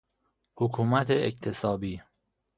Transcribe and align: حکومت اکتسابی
حکومت 0.57 1.11
اکتسابی 1.11 1.99